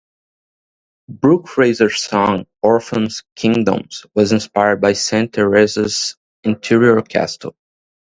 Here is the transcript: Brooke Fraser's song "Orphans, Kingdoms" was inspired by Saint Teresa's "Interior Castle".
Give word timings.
Brooke 1.09 1.47
Fraser's 1.47 2.01
song 2.01 2.47
"Orphans, 2.63 3.23
Kingdoms" 3.35 4.07
was 4.15 4.31
inspired 4.31 4.81
by 4.81 4.93
Saint 4.93 5.31
Teresa's 5.31 6.17
"Interior 6.43 7.03
Castle". 7.03 7.55